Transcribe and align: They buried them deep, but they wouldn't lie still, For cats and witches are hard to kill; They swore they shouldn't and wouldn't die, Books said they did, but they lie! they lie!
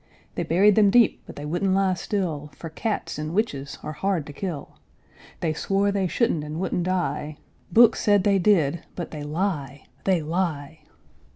They 0.33 0.41
buried 0.41 0.73
them 0.73 0.89
deep, 0.89 1.21
but 1.27 1.35
they 1.35 1.45
wouldn't 1.45 1.75
lie 1.75 1.93
still, 1.93 2.49
For 2.55 2.71
cats 2.71 3.19
and 3.19 3.35
witches 3.35 3.77
are 3.83 3.91
hard 3.91 4.25
to 4.25 4.33
kill; 4.33 4.79
They 5.41 5.53
swore 5.53 5.91
they 5.91 6.07
shouldn't 6.07 6.43
and 6.43 6.59
wouldn't 6.59 6.85
die, 6.85 7.37
Books 7.71 8.01
said 8.01 8.23
they 8.23 8.39
did, 8.39 8.81
but 8.95 9.11
they 9.11 9.21
lie! 9.21 9.85
they 10.05 10.23
lie! 10.23 10.79